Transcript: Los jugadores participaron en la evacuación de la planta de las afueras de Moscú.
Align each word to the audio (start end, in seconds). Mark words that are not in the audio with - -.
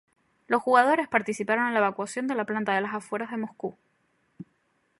Los 0.47 0.63
jugadores 0.63 1.07
participaron 1.07 1.67
en 1.67 1.73
la 1.73 1.79
evacuación 1.79 2.25
de 2.25 2.33
la 2.33 2.45
planta 2.45 2.73
de 2.73 2.81
las 2.81 2.95
afueras 2.95 3.29
de 3.29 3.37
Moscú. 3.37 3.75